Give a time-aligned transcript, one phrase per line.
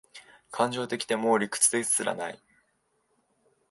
[0.49, 2.41] 感情的で、もう理屈ですらない